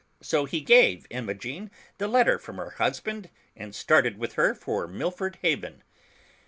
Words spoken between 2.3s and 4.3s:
from her husband, and started